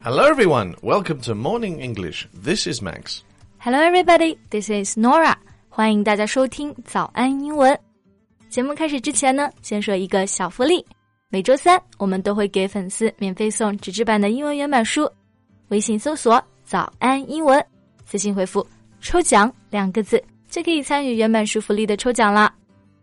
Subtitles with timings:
[0.00, 0.74] Hello, everyone.
[0.82, 2.28] Welcome to Morning English.
[2.34, 3.22] This is Max.
[3.58, 4.36] Hello, everybody.
[4.50, 5.36] This is Nora.
[5.68, 7.78] 欢迎大家收听早安英文。
[8.48, 10.84] 节目开始之前呢，先说一个小福利。
[11.28, 15.10] 每周三我们都会给粉丝免费送纸质版的英文原版书。
[15.68, 17.64] 微信搜索“早安英文”，
[18.04, 18.66] 私信回复
[19.00, 22.54] “抽奖”两个字，就可以参与原版书福利的抽奖啦。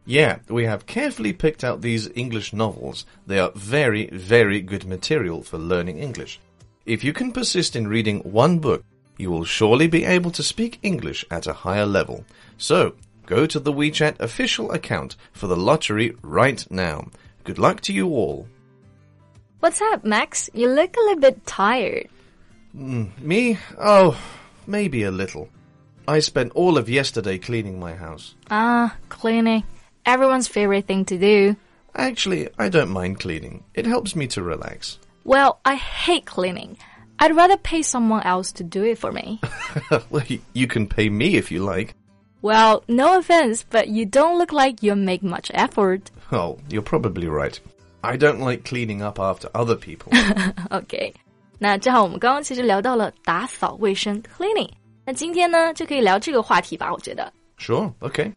[0.05, 3.05] Yeah, we have carefully picked out these English novels.
[3.27, 6.39] They are very, very good material for learning English.
[6.85, 8.84] If you can persist in reading one book,
[9.17, 12.26] you will surely be able to speak English at a higher level.
[12.57, 12.95] So,
[13.27, 17.07] go to the WeChat official account for the lottery right now.
[17.43, 18.48] Good luck to you all.
[19.59, 20.49] What's up, Max?
[20.55, 22.09] You look a little bit tired.
[22.73, 23.59] Me?
[23.77, 24.20] Oh,
[24.65, 25.49] maybe a little.
[26.07, 28.34] I spent all of yesterday cleaning my house.
[28.49, 29.63] Ah, cleaning.
[30.05, 31.56] Everyone's favorite thing to do.
[31.95, 33.65] Actually, I don't mind cleaning.
[33.74, 34.98] It helps me to relax.
[35.24, 36.76] Well, I hate cleaning.
[37.18, 39.40] I'd rather pay someone else to do it for me.
[40.10, 41.95] well, y- you can pay me if you like.
[42.43, 46.10] well, no offense, but you don't look like you make much effort.
[46.30, 47.59] Oh, you're probably right.
[48.04, 50.12] I don't like cleaning up after other people.
[50.71, 51.12] OK，
[51.59, 54.71] 那正好我们刚刚其实聊到了打扫卫生 （cleaning），
[55.04, 57.32] 那今天呢就可以聊这个话题吧，我觉得。
[57.59, 58.30] sure, okay.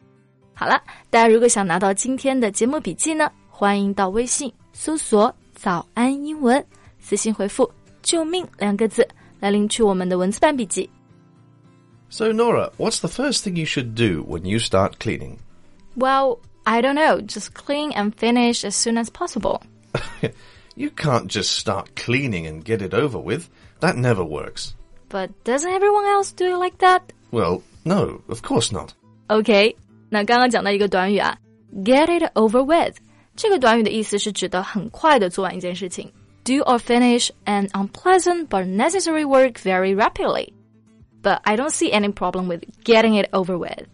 [0.54, 6.64] 好了，大家如果想拿到今天的节目笔记呢，欢迎到微信搜索“早安英文”，
[7.00, 7.70] 私信回复“
[8.02, 9.06] 救命”两个字
[9.38, 10.88] 来领取我们的文字版笔记。
[12.10, 15.38] So, Nora, what's the first thing you should do when you start cleaning?
[15.96, 19.60] Well, I don't know, just clean and finish as soon as possible.
[20.76, 23.48] You can't just start cleaning and get it over with.
[23.80, 24.74] That never works.
[25.08, 27.02] But doesn't everyone else do it like that?
[27.30, 28.92] Well, no, of course not.
[29.28, 29.74] OK，
[30.14, 31.36] 那刚刚讲到一个短语啊，
[31.84, 32.96] get it over with。
[33.36, 36.10] 这个短语的意思是指的很快的做完一件事情，
[36.44, 40.52] do or finish an unpleasant but necessary work very rapidly.
[41.22, 43.86] But I don't see any problem with getting it over with.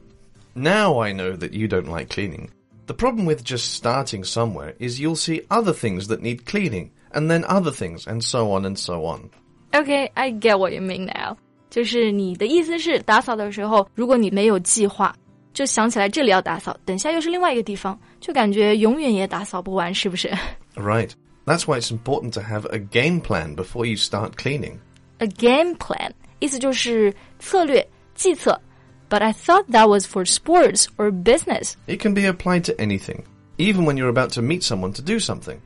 [0.54, 2.48] Now I know that you don't like cleaning.
[2.86, 7.28] The problem with just starting somewhere is you'll see other things that need cleaning, and
[7.28, 9.28] then other things, and so on and so on.
[9.74, 11.36] OK, I get what you mean now.
[11.68, 15.14] 就是你的意思是打扫的时候，如果你没有计划，
[15.52, 20.28] 就想起来这里要打扫，等下又是另外一个地方，就感觉永远也打扫不完，是不是
[20.74, 21.10] Right.
[21.46, 24.78] That's why it's important to have a game plan before you start cleaning.
[25.18, 26.10] ？A game plan
[26.40, 28.60] 意思就是策略、计策。
[29.08, 31.74] But I thought that was for sports or business.
[31.86, 33.22] It can be applied to anything,
[33.56, 35.58] even when you're about to meet someone to do something.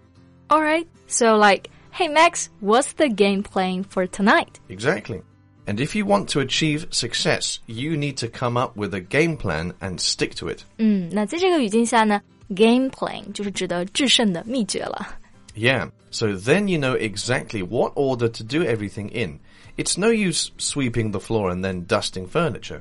[0.51, 4.61] Alright, so like, hey Max, what's the game plan for tonight?
[4.69, 5.23] Exactly.
[5.67, 9.37] And if you want to achieve success, you need to come up with a game
[9.37, 10.61] plan and stick to it.
[10.79, 15.07] 嗯，那在这个语境下呢，game plan 就是指的制胜的秘诀了。
[15.55, 19.39] Yeah, so then you know exactly what order to do everything in.
[19.77, 22.81] It's no use sweeping the floor and then dusting furniture.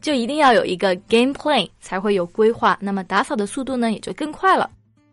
[0.00, 4.68] 就一定要有一个 game plan，才会有规划，那么打扫的速度呢也就更快了。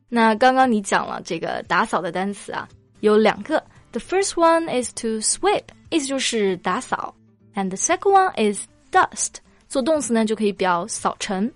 [0.10, 2.68] 那刚刚你讲了这个打扫的单词啊，
[3.02, 3.62] 有两个。
[3.92, 7.14] The first one is to sweep， 意思就是打扫，
[7.56, 9.36] and the second one is dust，
[9.68, 11.52] 做动词呢就可以表扫尘。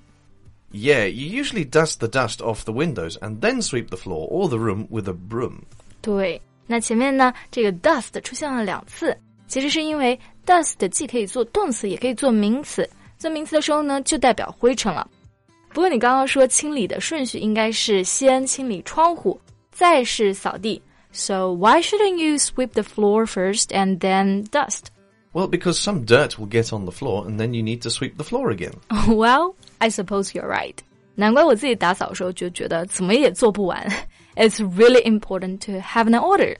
[0.72, 4.48] Yeah, you usually dust the dust off the windows and then sweep the floor or
[4.48, 5.56] the room with a broom.
[6.02, 12.90] 对，那前面呢这个 dust 出现了两次，其实是因为 dust 既可以做动词，也可以做名词。
[13.18, 15.08] 做名词的时候呢，就代表灰尘了。
[15.74, 19.40] 不过你刚刚说清理的顺序应该是先清理窗户，
[19.72, 20.82] 再是扫地。
[21.16, 24.92] So why shouldn't you sweep the floor first and then dust?
[25.34, 28.18] Well, because some dirt will get on the floor and then you need to sweep
[28.18, 28.74] the floor again.
[29.08, 30.82] Well, I suppose you're right.
[31.16, 33.86] 难怪我自己打扫的时候就觉得怎么也做不完。
[34.36, 36.56] It's really important to have an order.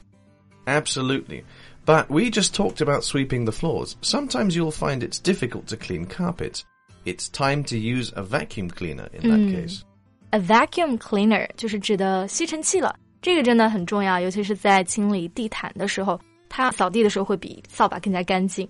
[0.66, 1.44] Absolutely.
[1.84, 3.96] But we just talked about sweeping the floors.
[4.02, 6.64] Sometimes you'll find it's difficult to clean carpets.
[7.04, 9.84] It's time to use a vacuum cleaner in that case.
[10.30, 18.68] A vacuum cleaner 就是指的吸尘器了， 这个真的很重要，尤其是在清理地毯的时候，它扫地的时候会比扫把更加干净。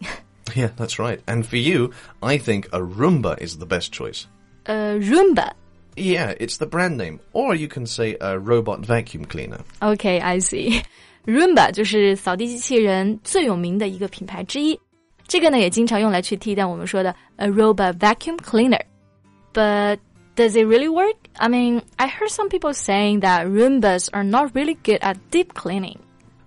[0.55, 1.19] Yeah, that's right.
[1.27, 4.25] And for you, I think a Roomba is the best choice.
[4.65, 5.53] 呃，Roomba。
[5.95, 7.19] Yeah, it's the brand name.
[7.33, 9.61] Or you can say a robot vacuum cleaner.
[9.81, 10.83] OK, I see.
[11.27, 14.79] Roomba 就是扫地机器人最有名的一个品牌之一。
[15.27, 19.99] 这个呢，也经常用来去替代我们说的 a robot vacuum cleaner。But
[20.37, 21.17] does it really work?
[21.39, 25.55] I mean, I heard some people saying that Roombas are not really good at deep
[25.55, 25.99] cleaning.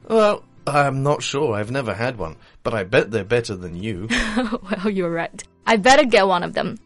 [0.10, 1.54] Well, I'm not sure.
[1.54, 2.36] I've never had one.
[2.64, 4.08] But I bet they're better than you.
[4.38, 5.44] well, you're right.
[5.68, 6.78] I better get one of them.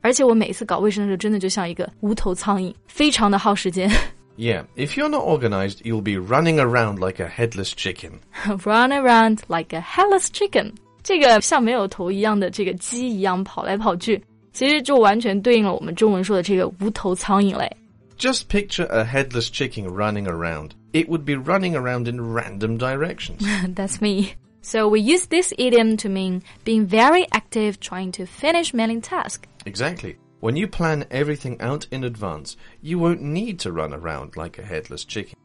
[0.00, 3.90] 而且我每次搞卫生的时候，真的就像一个无头苍蝇，非常的耗时间。
[4.36, 8.20] Yeah, if you're not organized, you'll be running around like a headless chicken.
[8.64, 10.72] Run around like a headless chicken，
[11.02, 14.22] 这个像没有头一样的这个鸡一样跑来跑去，
[14.52, 17.70] 其实就完全对应了我们中文说的这个无头苍蝇嘞。
[18.18, 20.70] Just picture a headless chicken running around.
[20.92, 23.38] It would be running around in random directions.
[23.74, 24.34] That's me.
[24.60, 29.46] So we use this idiom to mean being very active trying to finish many tasks.
[29.64, 30.16] exactly.
[30.40, 34.62] When you plan everything out in advance, you won't need to run around like a
[34.62, 35.36] headless chicken.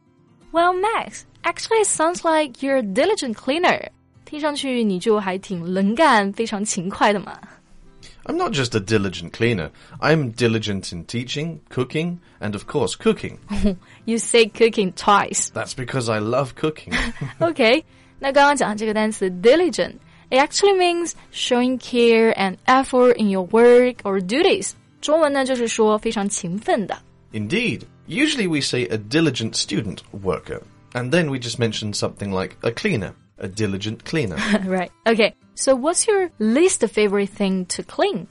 [0.52, 3.88] Well, Max, actually it sounds like you're a diligent cleaner.
[4.24, 7.38] 听上去你就还挺能干、非常勤快的嘛。
[8.28, 9.70] I'm not just a diligent cleaner.
[10.00, 13.38] I'm diligent in teaching, cooking, and of course cooking.
[14.04, 15.50] You say cooking twice.
[15.50, 16.94] That's because I love cooking.
[17.40, 17.84] Okay.
[18.18, 19.96] 那刚刚讲的这个单词 diligent,
[20.30, 24.72] it actually means showing care and effort in your work or duties.
[25.00, 26.96] 中文呢就是说非常勤奋的。
[27.32, 27.82] Indeed.
[28.06, 30.60] Usually we say a diligent student worker,
[30.92, 34.36] and then we just mention something like a cleaner, a diligent cleaner.
[34.66, 34.90] right.
[35.06, 35.34] Okay.
[35.54, 38.26] So what's your least favorite thing to clean?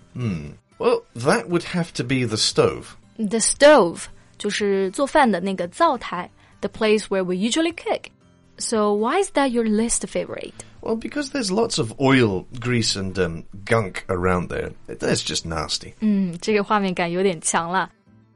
[0.80, 2.98] well, that would have to be the stove.
[3.18, 4.08] The stove
[4.38, 6.30] 就是做饭的那个灶台，
[6.62, 8.10] the place where we usually cook.
[8.58, 10.54] So why is that your least favorite?
[10.82, 14.72] Well, because there's lots of oil, grease, and um, gunk around there.
[14.88, 15.94] That's just nasty.
[16.02, 17.90] 嗯，这个画面感有点强了。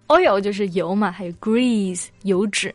[0.07, 2.73] Oil 就是油嘛，还有 grease 油脂，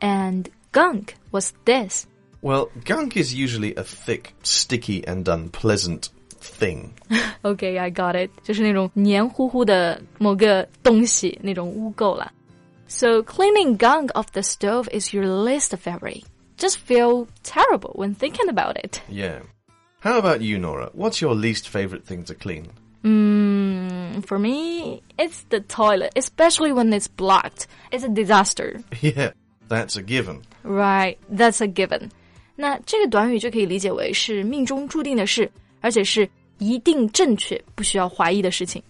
[0.00, 2.04] and gunk was this.
[2.40, 6.10] Well, gunk is usually a thick, sticky, and unpleasant
[6.40, 6.92] thing.
[7.42, 8.30] Okay, I got it.
[8.42, 12.30] 就是那种黏糊糊的某个东西，那种污垢啦。
[12.86, 16.24] So cleaning gunk off the stove is your least favorite.
[16.58, 19.00] Just feel terrible when thinking about it.
[19.08, 19.40] Yeah.
[20.00, 20.90] How about you, Nora?
[20.92, 22.68] What's your least favorite thing to clean?
[23.02, 27.66] Mm, for me, it's the toilet, especially when it's blocked.
[27.90, 28.80] It's a disaster.
[29.00, 29.32] yeah,
[29.68, 30.42] that's a given.
[30.62, 32.12] Right, that's a given.
[32.58, 35.50] 那这个短语就可以理解为是命中注定的事，
[35.80, 38.82] 而且是一定正确、不需要怀疑的事情。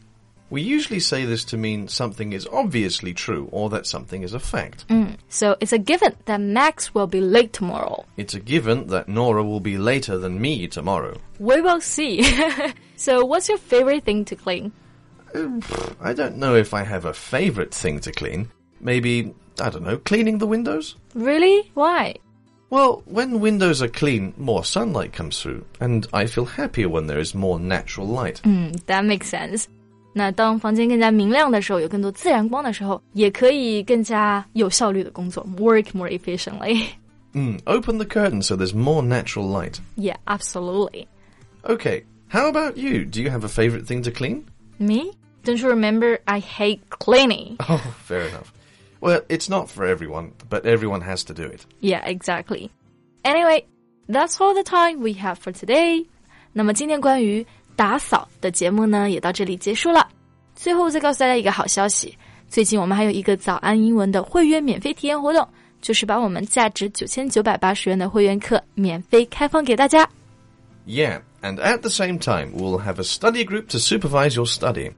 [0.50, 4.38] We usually say this to mean something is obviously true or that something is a
[4.38, 4.84] fact.
[5.28, 8.04] So it's a given that Max will be late tomorrow.
[8.16, 11.16] It's a given that Nora will be later than me tomorrow.
[11.40, 12.22] We will see.
[12.94, 14.70] so what's your favorite thing to clean?
[16.00, 18.48] I don't know if I have a favorite thing to clean.
[18.80, 20.94] Maybe, I don't know, cleaning the windows?
[21.14, 21.72] Really?
[21.74, 22.14] Why?
[22.70, 27.20] Well, when windows are clean, more sunlight comes through, and I feel happier when there
[27.20, 28.40] is more natural light.
[28.86, 29.66] That makes sense.
[30.12, 36.84] 那当房间更加明亮的时候，有更多自然光的时候，也可以更加有效率的工作，work more efficiently.
[37.34, 39.78] Mm, open the curtain so there's more natural light.
[39.96, 41.06] yeah, absolutely.
[41.64, 43.04] Okay, how about you?
[43.04, 44.44] Do you have a favorite thing to clean?
[44.78, 45.12] Me?
[45.44, 47.56] Don't you remember I hate cleaning?
[47.68, 48.52] Oh, fair enough.
[49.00, 51.66] Well, it's not for everyone, but everyone has to do it.
[51.80, 52.70] Yeah, exactly.
[53.22, 53.64] Anyway,
[54.08, 56.06] that's all the time we have for today.
[56.52, 57.44] 那么今天关于
[57.76, 60.08] 打扫的节目呢，也到这里结束了。
[60.54, 62.16] 最后再告诉大家一个好消息，
[62.48, 65.46] 最近我们还有一个早安英文的会员免费体验活动，
[65.82, 70.08] 就是把我们价值九千九百八十元的会员课免费开放给大家。
[70.86, 74.92] Yeah, and at the same time, we'll have a study group to supervise your study.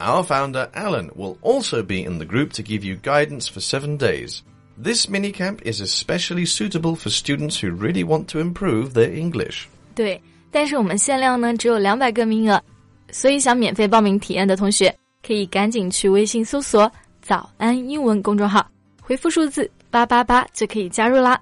[0.00, 3.96] Our founder, Alan, will also be in the group to give you guidance for seven
[3.96, 4.42] days.
[4.80, 9.66] This mini camp is especially suitable for students who really want to improve their English.
[9.96, 10.22] 对，
[10.52, 12.62] 但是我们限量呢只有两百个名额，
[13.10, 14.96] 所以想免费报名体验的同学，
[15.26, 16.88] 可以赶紧去微信搜索“
[17.20, 18.64] 早安英文”公众号，
[19.02, 21.40] 回复数字八八八就可以加入啦。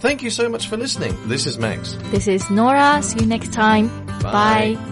[0.00, 1.14] Thank you so much for listening.
[1.28, 1.96] This is Max.
[2.12, 3.02] This is Nora.
[3.02, 3.88] See you next time.
[4.22, 4.76] Bye.
[4.76, 4.91] Bye.